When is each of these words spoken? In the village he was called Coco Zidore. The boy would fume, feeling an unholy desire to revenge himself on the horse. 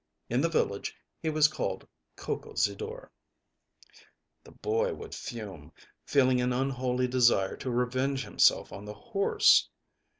In 0.29 0.41
the 0.41 0.49
village 0.49 0.95
he 1.21 1.29
was 1.29 1.47
called 1.47 1.87
Coco 2.15 2.55
Zidore. 2.55 3.11
The 4.43 4.51
boy 4.51 4.95
would 4.95 5.13
fume, 5.13 5.71
feeling 6.07 6.41
an 6.41 6.51
unholy 6.51 7.07
desire 7.07 7.55
to 7.57 7.69
revenge 7.69 8.23
himself 8.23 8.73
on 8.73 8.85
the 8.85 8.95
horse. 8.95 9.69